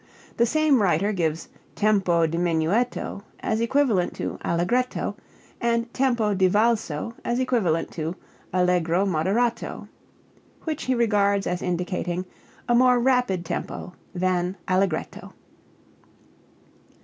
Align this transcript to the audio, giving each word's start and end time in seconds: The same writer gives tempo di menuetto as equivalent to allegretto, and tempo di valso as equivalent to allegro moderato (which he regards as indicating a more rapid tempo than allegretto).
The 0.37 0.47
same 0.47 0.81
writer 0.81 1.13
gives 1.13 1.47
tempo 1.75 2.25
di 2.25 2.39
menuetto 2.39 3.21
as 3.41 3.61
equivalent 3.61 4.15
to 4.15 4.39
allegretto, 4.43 5.15
and 5.61 5.93
tempo 5.93 6.33
di 6.33 6.49
valso 6.49 7.13
as 7.23 7.37
equivalent 7.39 7.91
to 7.91 8.15
allegro 8.51 9.05
moderato 9.05 9.89
(which 10.63 10.85
he 10.85 10.95
regards 10.95 11.45
as 11.45 11.61
indicating 11.61 12.25
a 12.67 12.73
more 12.73 12.97
rapid 12.97 13.45
tempo 13.45 13.93
than 14.15 14.57
allegretto). 14.67 15.33